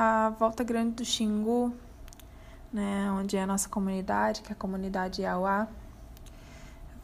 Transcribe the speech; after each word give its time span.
a 0.00 0.30
Volta 0.30 0.62
Grande 0.62 0.92
do 0.92 1.04
Xingu, 1.04 1.74
né, 2.72 3.10
onde 3.10 3.36
é 3.36 3.42
a 3.42 3.46
nossa 3.48 3.68
comunidade, 3.68 4.42
que 4.42 4.50
é 4.50 4.52
a 4.52 4.54
comunidade 4.54 5.22
Iauá, 5.22 5.66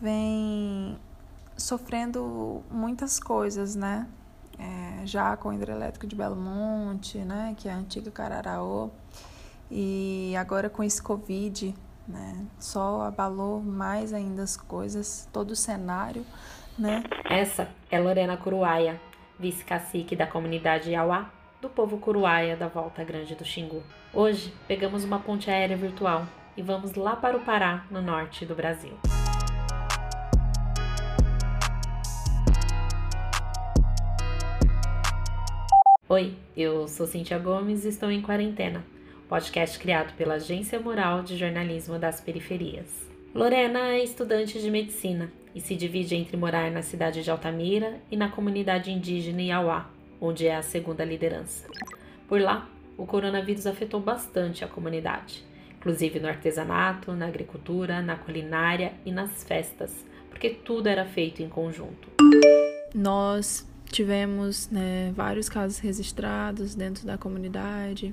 vem 0.00 0.96
sofrendo 1.56 2.62
muitas 2.70 3.18
coisas, 3.18 3.74
né? 3.74 4.06
É, 4.56 5.04
já 5.04 5.36
com 5.36 5.48
o 5.48 5.52
hidrelétrico 5.52 6.06
de 6.06 6.14
Belo 6.14 6.36
Monte, 6.36 7.18
né, 7.18 7.56
que 7.58 7.68
é 7.68 7.72
a 7.72 7.77
antiga 7.77 8.12
Cararaô, 8.12 8.91
e 9.68 10.32
agora 10.38 10.70
com 10.70 10.84
esse 10.84 11.02
Covid, 11.02 11.74
né, 12.06 12.46
só 12.61 13.02
abalou 13.02 13.61
mais 13.61 14.12
ainda 14.12 14.45
as 14.45 14.56
coisas, 14.56 15.29
todo 15.32 15.50
o 15.50 15.56
cenário, 15.56 16.24
né? 16.79 17.02
Essa 17.29 17.68
é 17.90 17.98
Lorena 17.98 18.36
Curuaia, 18.36 19.00
vice-cacique 19.36 20.14
da 20.14 20.29
comunidade 20.29 20.92
Iauá, 20.92 21.29
do 21.64 21.70
povo 21.70 21.96
Curuaia 21.96 22.54
da 22.54 22.68
Volta 22.68 23.02
Grande 23.02 23.34
do 23.34 23.42
Xingu. 23.42 23.82
Hoje, 24.12 24.52
pegamos 24.68 25.02
uma 25.02 25.18
ponte 25.18 25.50
aérea 25.50 25.74
virtual 25.74 26.27
e 26.55 26.60
vamos 26.60 26.95
lá 26.95 27.16
para 27.16 27.38
o 27.38 27.41
Pará, 27.41 27.86
no 27.91 28.02
norte 28.02 28.45
do 28.45 28.55
Brasil. 28.55 28.92
Oi, 36.06 36.36
eu 36.55 36.86
sou 36.86 37.06
Cintia 37.06 37.38
Gomes 37.38 37.86
e 37.86 37.88
estou 37.88 38.10
em 38.10 38.20
quarentena, 38.20 38.84
podcast 39.27 39.78
criado 39.78 40.14
pela 40.19 40.34
Agência 40.34 40.78
Mural 40.78 41.22
de 41.22 41.34
Jornalismo 41.34 41.98
das 41.98 42.20
Periferias. 42.20 43.10
Lorena 43.34 43.88
é 43.88 44.05
estudante 44.05 44.60
de 44.60 44.70
medicina 44.70 45.33
e 45.55 45.62
se 45.62 45.74
divide 45.74 46.14
entre 46.14 46.36
morar 46.36 46.70
na 46.70 46.83
cidade 46.83 47.22
de 47.22 47.30
Altamira 47.30 48.02
e 48.10 48.19
na 48.19 48.28
comunidade 48.28 48.91
indígena 48.91 49.41
Iauá, 49.41 49.94
onde 50.24 50.46
é 50.46 50.56
a 50.56 50.62
segunda 50.62 51.05
liderança. 51.05 51.69
Por 52.28 52.41
lá, 52.41 52.69
o 52.96 53.06
coronavírus 53.06 53.66
afetou 53.66 54.01
bastante 54.01 54.64
a 54.64 54.69
comunidade, 54.69 55.45
inclusive 55.77 56.20
no 56.20 56.28
artesanato, 56.28 57.12
na 57.12 57.27
agricultura, 57.27 58.00
na 58.00 58.17
culinária 58.17 58.92
e 59.05 59.12
nas 59.12 59.45
festas, 59.45 60.05
porque 60.30 60.50
tudo 60.50 60.86
era 60.89 61.05
feito 61.05 61.42
em 61.42 61.48
conjunto. 61.48 62.08
Nós 62.95 63.67
Tivemos 63.95 64.69
né, 64.70 65.12
vários 65.14 65.48
casos 65.48 65.78
registrados 65.78 66.75
dentro 66.75 67.06
da 67.06 67.17
comunidade, 67.17 68.12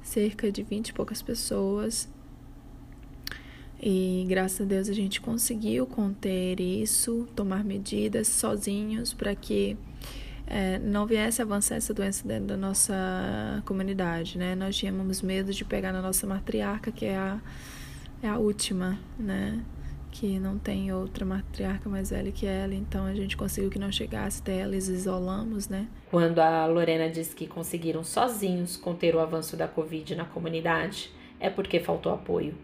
cerca 0.00 0.48
de 0.52 0.62
20 0.62 0.90
e 0.90 0.92
poucas 0.92 1.20
pessoas. 1.20 2.08
E 3.82 4.24
graças 4.28 4.60
a 4.60 4.64
Deus 4.64 4.88
a 4.88 4.92
gente 4.92 5.20
conseguiu 5.20 5.88
conter 5.88 6.60
isso, 6.60 7.26
tomar 7.34 7.64
medidas 7.64 8.28
sozinhos 8.28 9.12
para 9.12 9.34
que 9.34 9.76
é, 10.46 10.78
não 10.78 11.06
viesse 11.06 11.42
avançar 11.42 11.76
essa 11.76 11.92
doença 11.92 12.26
dentro 12.26 12.46
da 12.46 12.56
nossa 12.56 13.62
comunidade, 13.64 14.38
né? 14.38 14.54
Nós 14.54 14.76
tínhamos 14.76 15.22
medo 15.22 15.52
de 15.52 15.64
pegar 15.64 15.92
na 15.92 16.00
nossa 16.00 16.26
matriarca, 16.26 16.92
que 16.92 17.04
é 17.04 17.16
a, 17.16 17.40
é 18.22 18.28
a 18.28 18.38
última, 18.38 18.98
né? 19.18 19.60
que 20.18 20.38
não 20.38 20.56
tem 20.58 20.90
outra 20.94 21.26
matriarca 21.26 21.90
mais 21.90 22.08
velha 22.08 22.32
que 22.32 22.46
ela, 22.46 22.74
então 22.74 23.04
a 23.04 23.12
gente 23.12 23.36
conseguiu 23.36 23.68
que 23.68 23.78
não 23.78 23.92
chegasse 23.92 24.40
até 24.40 24.60
ela, 24.60 24.74
isolamos, 24.74 25.68
né? 25.68 25.86
Quando 26.10 26.38
a 26.38 26.64
Lorena 26.64 27.10
diz 27.10 27.34
que 27.34 27.46
conseguiram 27.46 28.02
sozinhos 28.02 28.78
conter 28.78 29.14
o 29.14 29.20
avanço 29.20 29.58
da 29.58 29.68
Covid 29.68 30.14
na 30.14 30.24
comunidade, 30.24 31.10
é 31.38 31.50
porque 31.50 31.80
faltou 31.80 32.14
apoio. 32.14 32.54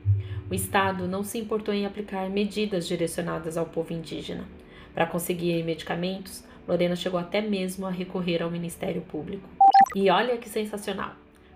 O 0.51 0.55
Estado 0.55 1.07
não 1.07 1.23
se 1.23 1.37
importou 1.39 1.75
em 1.75 1.85
aplicar 1.85 2.31
medidas 2.31 2.89
direcionadas 2.89 3.59
ao 3.59 3.67
povo 3.67 3.93
indígena. 3.93 4.47
Para 4.95 5.07
conseguir 5.07 5.63
medicamentos, 5.63 6.43
Lorena 6.67 6.97
chegou 6.97 7.19
até 7.19 7.41
mesmo 7.41 7.87
a 7.87 7.91
recorrer 7.91 8.43
ao 8.43 8.51
Ministério 8.51 9.03
Público. 9.03 9.49
E 9.95 10.09
olha 10.11 10.37
que 10.37 10.49
sensacional! 10.49 11.13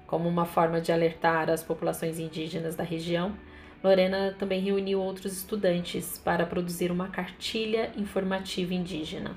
Como 0.07 0.29
uma 0.29 0.45
forma 0.45 0.81
de 0.81 0.93
alertar 0.93 1.51
as 1.51 1.63
populações 1.63 2.19
indígenas 2.19 2.77
da 2.77 2.85
região, 2.85 3.35
Lorena 3.83 4.35
também 4.39 4.61
reuniu 4.61 5.01
outros 5.01 5.33
estudantes 5.33 6.19
para 6.19 6.47
produzir 6.47 6.91
uma 6.91 7.09
cartilha 7.09 7.91
informativa 7.97 8.75
indígena. 8.75 9.37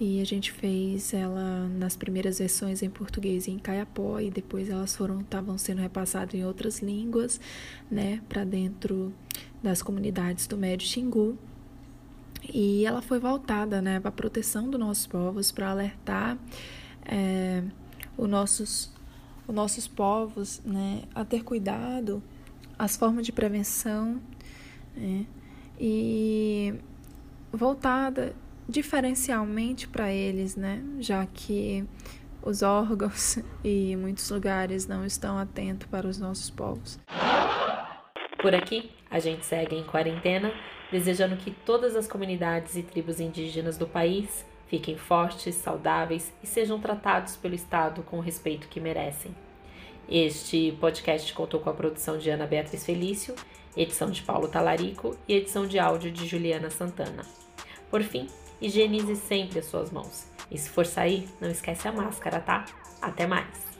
E 0.00 0.20
a 0.20 0.24
gente 0.24 0.50
fez 0.50 1.14
ela 1.14 1.68
nas 1.68 1.96
primeiras 1.96 2.38
versões 2.38 2.82
em 2.82 2.90
português 2.90 3.46
e 3.46 3.52
em 3.52 3.58
caiapó 3.58 4.18
e 4.18 4.28
depois 4.28 4.68
elas 4.68 4.96
foram 4.96 5.20
estavam 5.20 5.56
sendo 5.56 5.80
repassadas 5.80 6.34
em 6.34 6.44
outras 6.44 6.80
línguas, 6.80 7.40
né, 7.90 8.20
para 8.28 8.44
dentro 8.44 9.12
das 9.62 9.82
comunidades 9.82 10.46
do 10.46 10.56
Médio 10.56 10.86
Xingu. 10.86 11.38
E 12.52 12.84
ela 12.84 13.00
foi 13.00 13.18
voltada, 13.18 13.80
né, 13.80 14.00
para 14.00 14.10
a 14.10 14.12
proteção 14.12 14.68
dos 14.68 14.78
nossos 14.78 15.06
povos, 15.06 15.50
para 15.50 15.70
alertar 15.70 16.38
é, 17.04 17.62
os 18.16 18.28
nossos 18.28 18.92
os 19.46 19.54
nossos 19.54 19.86
povos, 19.86 20.60
né, 20.64 21.02
a 21.14 21.24
ter 21.24 21.44
cuidado 21.44 22.22
as 22.78 22.96
formas 22.96 23.26
de 23.26 23.32
prevenção 23.32 24.20
né, 24.96 25.26
e 25.78 26.74
voltada 27.52 28.34
diferencialmente 28.68 29.86
para 29.86 30.10
eles, 30.10 30.56
né, 30.56 30.82
já 30.98 31.26
que 31.26 31.84
os 32.42 32.62
órgãos 32.62 33.38
e 33.62 33.96
muitos 33.96 34.28
lugares 34.30 34.86
não 34.86 35.04
estão 35.04 35.38
atentos 35.38 35.86
para 35.88 36.06
os 36.08 36.18
nossos 36.18 36.50
povos. 36.50 36.98
Por 38.44 38.54
aqui, 38.54 38.90
a 39.10 39.18
gente 39.18 39.46
segue 39.46 39.74
em 39.74 39.82
quarentena, 39.82 40.52
desejando 40.92 41.34
que 41.34 41.50
todas 41.50 41.96
as 41.96 42.06
comunidades 42.06 42.76
e 42.76 42.82
tribos 42.82 43.18
indígenas 43.18 43.78
do 43.78 43.86
país 43.86 44.44
fiquem 44.66 44.98
fortes, 44.98 45.54
saudáveis 45.54 46.30
e 46.42 46.46
sejam 46.46 46.78
tratados 46.78 47.36
pelo 47.36 47.54
Estado 47.54 48.02
com 48.02 48.18
o 48.18 48.20
respeito 48.20 48.68
que 48.68 48.80
merecem. 48.80 49.34
Este 50.06 50.76
podcast 50.78 51.32
contou 51.32 51.58
com 51.58 51.70
a 51.70 51.72
produção 51.72 52.18
de 52.18 52.28
Ana 52.28 52.46
Beatriz 52.46 52.84
Felício, 52.84 53.34
edição 53.74 54.10
de 54.10 54.20
Paulo 54.20 54.46
Talarico 54.46 55.16
e 55.26 55.36
edição 55.36 55.66
de 55.66 55.78
áudio 55.78 56.12
de 56.12 56.26
Juliana 56.26 56.68
Santana. 56.68 57.22
Por 57.90 58.02
fim, 58.02 58.26
higienize 58.60 59.16
sempre 59.16 59.60
as 59.60 59.64
suas 59.64 59.90
mãos. 59.90 60.26
E 60.50 60.58
se 60.58 60.68
for 60.68 60.84
sair, 60.84 61.26
não 61.40 61.48
esquece 61.48 61.88
a 61.88 61.92
máscara, 61.92 62.40
tá? 62.40 62.66
Até 63.00 63.26
mais! 63.26 63.73